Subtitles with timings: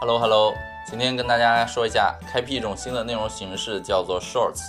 [0.00, 0.54] Hello Hello，
[0.86, 4.62] 今天跟大家说一下，开辟一种新的内容形式，叫做 Shorts，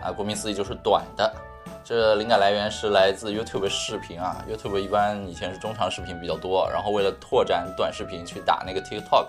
[0.00, 1.34] 啊，顾名思义就是短的。
[1.82, 9.26] 这灵感来源是来自 YouTube 视频啊，YouTube 一般以前是中长视频比较多，然后为了拓展短视频去打那个 TikTok，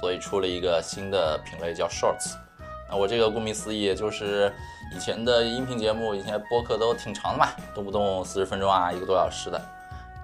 [0.00, 2.32] 所以出了一个新的品类叫 Shorts。
[2.88, 4.50] 那我这个顾名思义就是
[4.96, 9.60] 以前的音频节目，以前播客都挺长的嘛，动不动四十分钟啊，一个多小时的。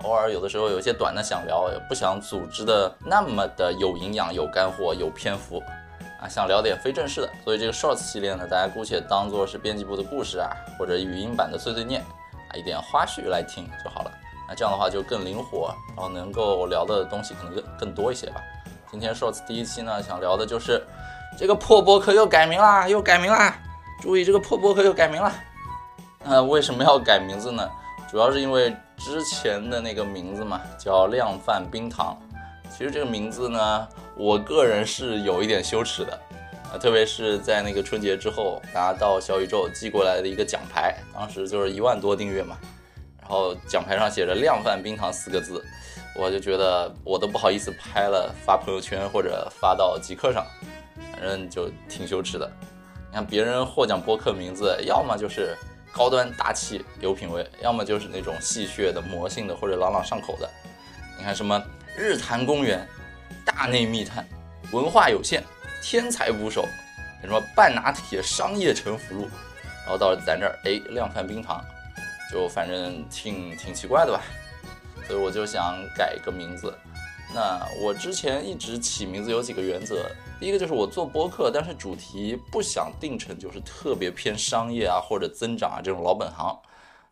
[0.05, 5.61] 偶尔有的时候有一些短的想聊，也不想组织的那么的有营养、有干货、有篇幅
[6.21, 7.31] 啊，想聊点非正式的。
[7.43, 14.13] 所以这个 Shorts 系列呢，大家姑且当做是编辑部的故事啊，或者语音版的碎碎念啊，一点花絮来听就好了。
[14.49, 18.41] 那这样的话就更灵活，然后能够聊的东西可能更更多一些吧。
[18.91, 20.86] 今天 Shorts 第一期呢，想聊的就是
[21.36, 23.58] 这个破博客又改名啦，又改名啦！
[24.00, 25.33] 注意，这个破博客又改名了。
[26.25, 27.69] 那为什么要改名字呢？
[28.08, 28.72] 主要是因为。
[28.98, 32.16] 之前的那个名字嘛，叫量贩冰糖。
[32.70, 36.12] 其实这个名字呢，我个人是有一点羞耻的
[36.72, 42.58] 啊，特别是在那个春节之后拿到小宇宙寄过来的一个奖牌，当时就是一万多订阅嘛，
[43.20, 45.64] 然后奖牌上写着“量贩冰糖”四个字，
[46.14, 50.44] 我就觉得我都不好意思拍了发朋友圈或者发到极客上，
[51.12, 52.50] 反正就挺羞耻的。
[53.10, 55.56] 你看别人获奖播客名字，要么就是。
[55.92, 60.48] 高端大气有品位，要么就是那种戏谑的、魔性的或者朗朗上口的。
[61.19, 61.61] 你看什么
[61.97, 62.86] 日坛公园、
[63.45, 64.27] 大内密探、
[64.70, 65.42] 文化有限、
[65.83, 66.67] 天才捕手，
[67.20, 69.22] 什么半拿铁商业城福禄，
[69.84, 71.64] 然后到了咱这儿，哎，量贩冰糖，
[72.30, 74.23] 就反正挺挺奇怪的吧。
[75.06, 76.73] 所以我就想改个名字。
[77.34, 80.06] 那我之前一直起名字有几个原则，
[80.41, 86.56] 第一个就是我做播客，但是主题不想定成就是特别偏商业啊或者增长啊这种老本行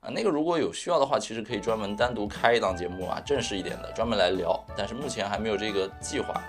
[0.00, 6.40] 啊，那个如果有需要的话，其实可以专门单独开一档节目啊，正式一点的专门来聊，但是目前还没有这个计划，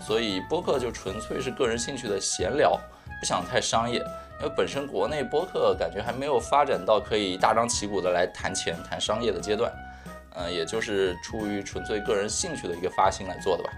[0.00, 2.80] 所以播客就纯粹是个人兴趣的闲聊，
[3.20, 3.98] 不想太商业，
[4.40, 9.70] 因为本身国内播客感觉还没有发展到可以大张旗鼓的来谈钱谈商业的阶段。
[10.34, 13.70] 嗯，也就是出于纯粹个人兴趣的一个发心来做的吧。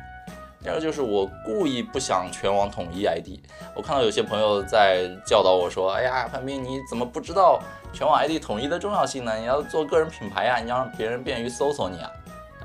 [0.64, 3.38] 第二就是我故意不想全网统一 ID。
[3.76, 9.36] 我看到有些朋友在教导我说：“哎呀，范斌，你怎么不知道全网 ID 统一的重要性呢？
[9.36, 12.10] 你要做个人品牌呀，你要让别人便于搜索你啊。”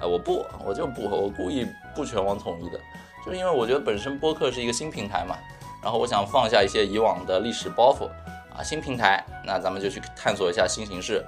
[0.02, 2.80] 哎，我不，我就不，我故意不全网统一的，
[3.26, 5.36] 就是因为我觉得本身播客是一个新平台嘛，
[5.84, 8.06] 然后我想放下一些以往的历史包袱
[8.58, 11.22] 啊，新平台，那咱们就去探索一下新形式。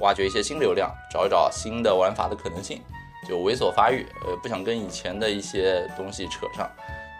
[0.00, 2.82] 挖掘一些新流量，找一找新的玩法的可能性，
[3.26, 6.70] 就猥琐发育，呃，不想跟以前的一些东西扯上，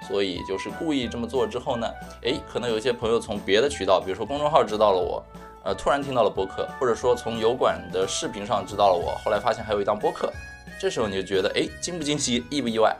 [0.06, 1.86] 所以就是故意这么做之后呢，
[2.22, 5.25] 诶，可能有一些朋友从别的渠道，比如说公众号知道了我，
[5.64, 10.32] 呃，突然听到了播客，或者说从油管的视频上知道了我，后来发现还有一档播客，
[10.81, 12.97] 这时候你就觉得，诶，惊不惊喜，意不意外？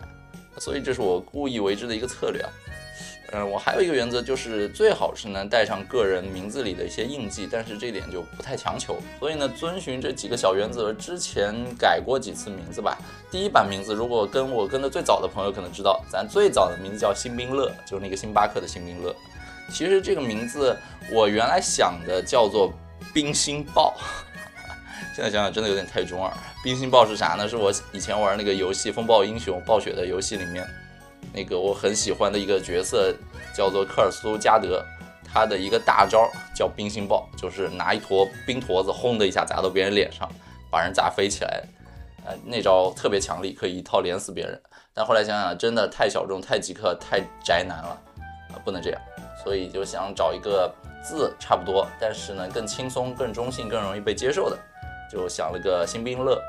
[0.59, 2.51] 所以这是我故意为之的一个策略啊。
[3.31, 8.97] 嗯，我还有一个原则，就是最好是能带上个人名字里的一些印记，但是这点就不太强求。
[9.19, 12.97] 所以呢，遵循这几个小原则，之前改过几次名字吧。
[13.31, 19.15] 第一版名字，如果跟我跟的最早的朋友可能知道，咱最早的名字叫新兵乐，就是那个星巴克的新兵乐。
[19.71, 20.75] 其实这个名字
[21.13, 22.73] 我原来想的叫做
[23.13, 23.95] 冰心豹，
[25.15, 26.33] 现在想想真的有点太中二。
[26.65, 27.47] 冰心豹是啥呢？
[27.47, 30.67] 是我以前玩那个游戏《风暴英雄》暴雪的游戏里面。
[31.33, 33.15] 那个我很喜欢的一个角色
[33.55, 34.85] 叫做科尔苏加德，
[35.25, 40.29] 他的一个大招叫冰心爆，就是拿一坨冰坨子轰的一下砸到别人脸上，
[40.71, 41.63] 把人砸飞起来。
[42.25, 44.61] 呃，那招特别强力，可以一套连死别人。
[44.93, 48.01] 但后来想想，真的太小众、太极客、太宅男了，
[48.51, 49.01] 啊，不能这样。
[49.43, 50.71] 所以就想找一个
[51.03, 54.59] 字差不多，但是呢更轻松、更中性、更容易被接受的，
[55.11, 56.43] 就想了个新兵乐。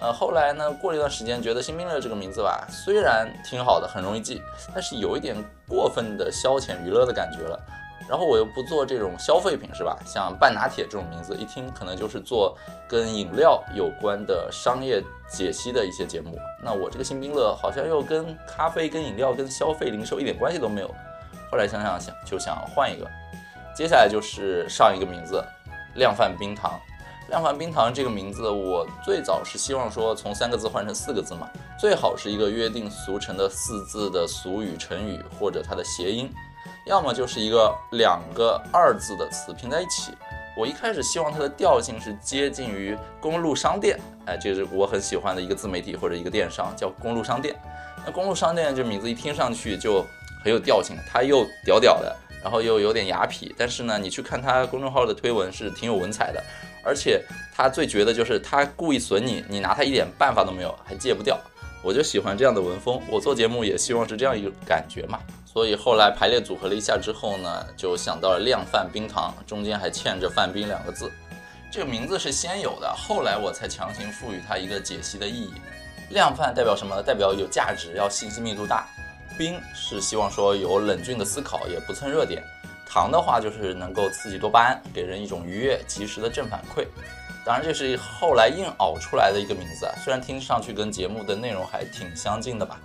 [0.00, 4.42] 呃，后来呢，过了一段时间，觉得新冰乐这个名字吧，虽然挺好的，很容易记，
[4.74, 7.58] 但是有一点过分的消遣娱乐的感觉了。
[8.06, 9.96] 然后我又不做这种消费品，是吧？
[10.04, 12.54] 像半拿铁这种名字，一听可能就是做
[12.86, 16.38] 跟饮料有关的商业解析的一些节目。
[16.62, 20.94] 那我这个新冰乐好像又跟咖啡、跟饮料、跟消费零售一点关系都没有。
[21.50, 23.10] 后来想想想，就想换一个。
[23.74, 25.42] 接下来就是上一个名字，
[25.94, 26.78] 量贩冰糖。
[27.28, 31.48] 量贩冰糖这个名字，我最早是希望说从三个字换成四个字嘛，
[31.78, 36.30] 最好是一个约定俗成的四字的俗语、成语或者它的谐音，
[36.86, 40.12] 要么就是一个两个二字的词拼在一起。
[40.56, 47.56] 我一开始希望它的调性是接近于公路商店，哎，这是我很喜欢的一个自媒体或者一个电商叫公路商店。
[48.06, 50.04] 那公路商店这名字一听上去就
[50.44, 56.40] 很有调性，它又屌屌的，然后又有点雅痞，但是呢，你去看它公众号的推文是挺有文采的。
[56.84, 61.38] 而且他最绝的就是他故意损你，你拿他一点办法都没有，还戒不掉。
[61.82, 65.18] 我就喜欢这样的文风，我做节目也希望是这样一个感觉嘛。
[65.44, 71.10] 所以后来排列组合了一下之后呢，就想到了量贩冰糖，中间还嵌着“范冰”两个字。
[71.70, 75.52] 这个名字是先有的，后来我才强行赋予它一个解析的意义。
[76.10, 77.02] 量贩代表什么？
[77.02, 78.86] 代表有价值，要信息密度大。
[79.36, 82.42] 冰是希望说有冷峻的思考，也不蹭热点。
[82.94, 86.86] 糖的话就是能够刺激多巴胺，给人一种愉悦、及时的正反馈。
[87.44, 92.80] 当然，这是后来硬熬出来的一个名字啊，虽然听上去跟节目的内容还挺相近的吧，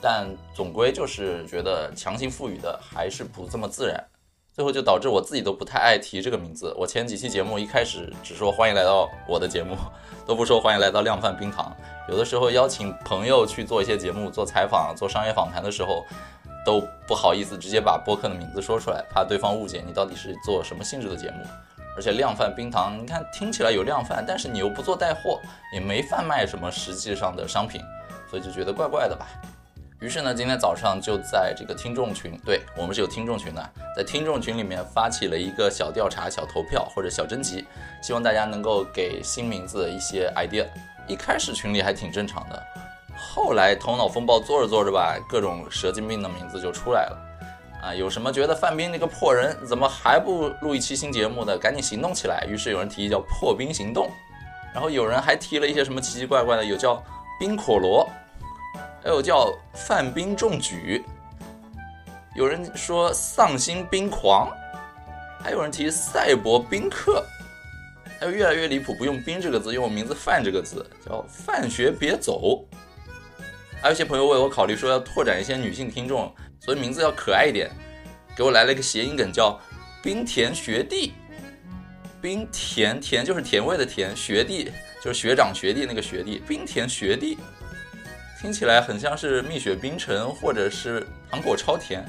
[0.00, 4.02] 但总归就是觉得强行赋予的还是不这么自然，
[4.54, 6.74] 最后就导致我自己都不太爱提这个名字。
[6.78, 9.76] 我前几期节目一开始只说欢迎来到我的节目，
[10.26, 11.70] 都不说欢迎来到量贩冰糖。
[12.08, 16.06] 有的时候邀请朋友去做一些节目、做采访、做商业访谈的时候，
[16.64, 21.44] 都不好意思直接把播客的名字说出来，怕对方误解你到底是做什么性质的节目。
[21.96, 25.40] 而且量贩冰糖，你看听起来有量贩，但是你又不做带货，
[25.74, 27.80] 也没贩卖什么实际上的商品，
[28.30, 29.26] 所以就觉得怪怪的吧。
[29.98, 37.66] 于是呢，今天早上就在这个听众群，对我们是有听众群的，在听众群里面发起了一个小调查、小投票或者小征集，
[38.00, 40.64] 希望大家能够给新名字一些 idea。
[41.06, 42.62] 一开始群里还挺正常的，
[43.20, 47.26] 后来头脑风暴做着做着吧，各种蛇精病的名字就出来了。
[47.82, 51.56] 啊，有什么觉得范冰那个破人怎么还不录一期新节目的？
[51.56, 52.44] 赶紧行动起来！
[52.46, 54.10] 于是有人提议叫“破冰行动”，
[54.74, 57.02] 然后有人还提了一些什么奇奇怪怪的，有叫
[57.40, 58.06] “冰可罗”，
[59.02, 61.02] 还有叫“范冰中举”，
[62.36, 64.50] 有人说“丧心冰狂”，
[65.42, 67.24] 还有人提“赛博宾客”，
[68.20, 72.62] 还有越来越离谱，不用“冰”这个字，用我名字“范”这个字，叫“范学别走”。
[73.80, 76.34] 还有一些朋友为我考虑说要拓展一些女性听众。
[76.62, 77.70] 所以名字要可爱一点，
[78.36, 79.58] 给我来了一个谐音梗，叫
[80.04, 81.14] “冰田学弟”。
[82.20, 84.70] 冰田田就是甜味的甜，学弟
[85.02, 86.42] 就是学长学弟那个学弟。
[86.46, 87.38] 冰田学弟
[88.38, 92.04] 听起来很像是蜜雪冰城或者是糖果超甜。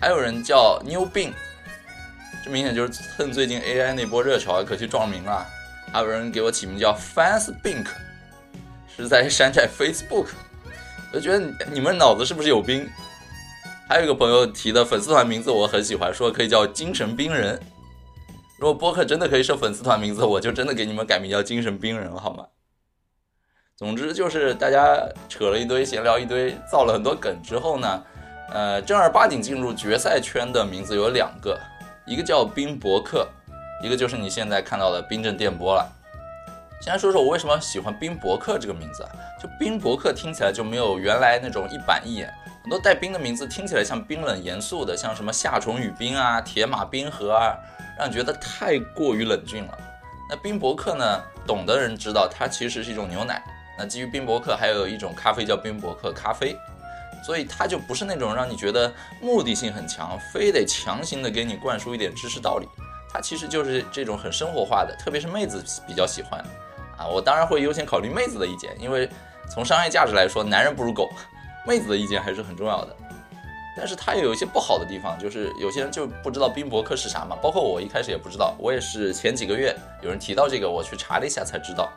[0.00, 1.34] 还有人叫妞病，
[2.44, 5.44] 这明显就是蹭最近 AI 那波热潮，可去撞名了。
[5.92, 7.86] 还有人给我起名叫 Fans Bink，
[8.96, 10.28] 是在山寨 Facebook。
[11.12, 12.88] 我觉得你们脑子是不是有病？
[13.88, 17.60] 还有一个朋友提的粉丝团名字我很喜欢，说可以叫精神病人。
[18.58, 22.46] 如果播客真的可以设粉丝团名字，我就真的给你们改名叫精神病人了，好吗？
[23.76, 24.98] 总之就是大家
[25.28, 28.02] 扯了一堆闲聊，一堆造了很多梗之后呢，
[28.50, 31.60] 呃，正儿八经进入决赛圈的名字有两个，
[32.06, 33.28] 一个叫冰博客，
[33.84, 35.95] 一个就是你现在看到的冰镇电波了。
[36.80, 39.10] 先来说说我为什么喜欢冰博客这个名字啊？
[39.42, 42.32] 就冰博客听起来就没有原来那种一板一眼，
[42.62, 47.56] 很多带冰的名字听起来像冰冷严肃的，像什么夏虫语冰啊、铁马冰河啊，
[47.98, 49.78] 让你觉得太过于冷峻了。
[50.30, 53.42] 那冰博客呢，懂的人知道它其实是一种牛奶。
[53.78, 56.56] 那基于冰博客还有一种咖啡叫冰博客咖啡，
[57.24, 62.68] 所以它就不是那种让你觉得目的性很强，非得强行的给你灌输一点知识道理。
[63.12, 66.44] 它其实就是这种很生活化的，特别是妹子比较喜欢。
[66.98, 69.08] 啊，我当然会优先考虑妹子的意见，因为
[69.50, 71.08] 从商业价值来说，男人不如狗，
[71.66, 72.96] 妹子的意见还是很重要的。
[73.76, 81.92] 但是它也有一些不好的地方，就是有些人就不知道冰博客是啥嘛，包括我一开始也不知道，我也是前几个月有人提到这个，我去查了一下才知道。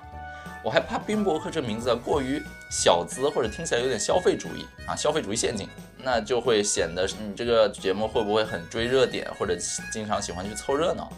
[0.61, 5.69] 我还怕冰博客这名字过于小资，或者听起来有点消费主义啊，消费主义陷阱，
[6.03, 9.55] 那就会显得你这个节目会不会很追热点，或者
[9.89, 11.09] 经常喜欢去凑热闹。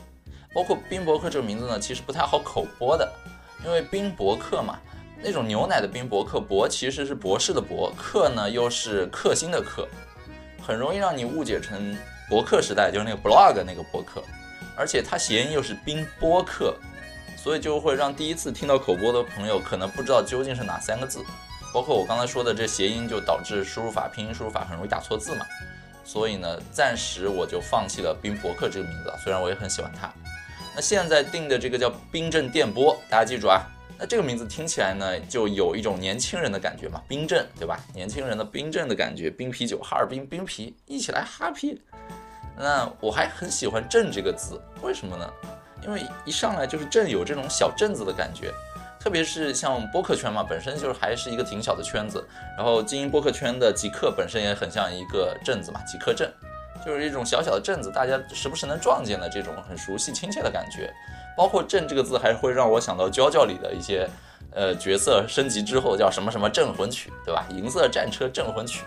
[0.53, 3.11] 包括冰博客这个名字呢，其实不太好口播的。
[3.63, 4.79] 因为冰博客嘛，
[5.23, 9.87] 那种牛奶的冰博客，博其实是博士的博，客呢又是克星的克，
[10.61, 11.95] 很容易让你误解成
[12.29, 14.23] 博客时代就是那个 blog 那个博客，
[14.75, 16.75] 而且它谐音又是冰播客，
[17.37, 21.19] 所以就会让第一次听到口播的朋友可能不知道究竟是哪三个字，
[21.73, 25.45] 包括我刚才说的这谐音就导致输入法拼音输入法很容易打错字嘛，
[26.03, 30.11] 所以呢，暂时我就放弃了冰博客这个名字，虽然我也很喜欢它。
[30.81, 33.61] 现在定的这个叫冰镇电波，大家记住啊。
[33.99, 37.79] 那这个名字听起来呢，就有一种年轻人的感觉嘛，冰镇，对吧？
[37.93, 41.79] 年轻人的冰镇的感觉，冰啤酒，哈尔滨冰啤，一起来哈啤。
[42.57, 45.31] 那我还很喜欢“镇”这个字，为什么呢？
[45.83, 48.51] 因为一上来就是镇，有这种小镇子的感觉。
[48.99, 52.23] 特别是像播客圈嘛，本身就是还是一个挺小的圈子，
[52.55, 56.31] 然后经营播客圈的极客本身也很像一个镇子嘛，极客镇。
[56.85, 60.93] 就是一种小小的镇子，大家时不时能撞见的这种很熟悉亲切的感觉。
[61.37, 64.07] 包括“镇”这个字，还会让我想到《娇娇》里的一些
[64.53, 67.45] 呃角色升级之后叫什么什么镇魂曲，对吧？
[67.49, 68.83] 银色战车镇魂曲，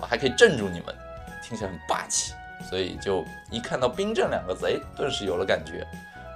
[0.00, 0.94] 我还可以镇住你们，
[1.42, 2.32] 听起来很霸气。
[2.70, 5.86] 所以就一看到“冰镇”两个字，哎，顿时有了感觉。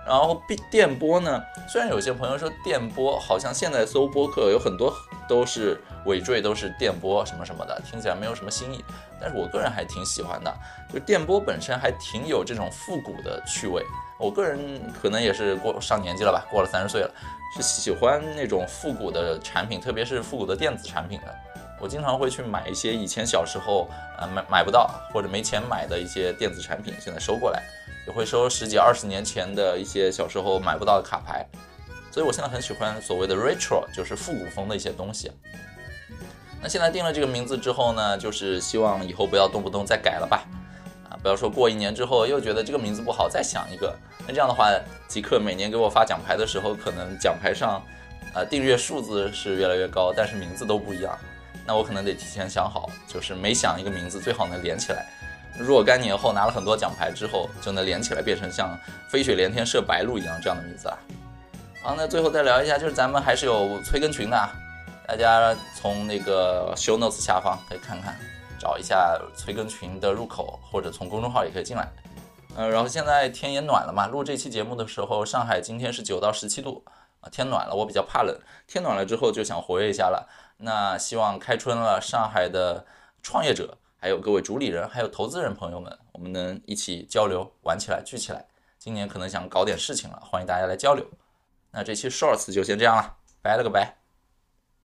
[0.09, 4.91] 然后电波呢，虽然有些朋友说电波好像现在搜播客有很多
[5.29, 8.83] 都是尾缀都是电波什么什么的，听起来没有什么新意，
[9.21, 10.51] 但是我个人还挺喜欢的，
[10.91, 13.85] 就电波本身还挺有这种复古的趣味。
[14.19, 14.59] 我个人
[15.01, 17.11] 可能也是过上年纪了吧，过了三十岁了，
[17.55, 21.35] 是喜欢那种复古的产品，特别是复古的电子产品的。
[21.79, 23.89] 我经常会去买一些以前小时候
[24.19, 27.63] 呃买买不到或者没钱买的一些电子产品，现在收过来。
[28.09, 31.47] 也会收十几二十年前的一些小时候买不到的卡牌，
[32.11, 35.31] 所以我现在很喜欢所谓的 retro，就是复古风的一些东西。
[36.63, 40.43] 那现在定了这个名字之后呢，就是希望以后不要动不动再改了吧，
[41.11, 43.95] 啊，不要说过一年之后又觉得这个名字不好再想一个。
[44.27, 44.73] 那这样的话，
[45.07, 47.85] 极客每年给我发奖牌的时候，可能奖牌上，
[48.35, 51.17] 呃，订阅数字是越来越高，但是名字都不一样。
[51.67, 55.07] 那我可能得提前想好，就是每想一个名字最好能连起来。
[55.59, 60.97] 若干年后拿了很多奖牌之后，就能连起来变成像飞雪连天射白鹿一样这样的名字啊。
[61.83, 64.49] 好，那最后再聊一下，就是咱们还是有催更群的，
[65.07, 68.17] 大家从那个 show notes 下方可以看看，
[68.59, 71.89] 找一下催更群的入口，或者从公众号也可以进来。
[72.57, 76.85] 呃，然后现在天也暖了嘛，录这期节目的时候，上海今天是九到十七度
[77.21, 78.37] 啊，天暖了，我比较怕冷，
[78.67, 80.29] 天暖了之后就想活跃一下了。
[80.59, 82.85] 那希望开春了，上海的
[83.23, 83.79] 创业者。
[84.01, 88.47] 还有各位主理人，还有投资人朋友们，我们能一起交流、玩起来、聚起来。
[88.79, 91.05] 今年可能想搞点事情了，欢迎大家来交流。
[91.73, 93.97] 那这期 shorts 就先这样了，拜了个拜。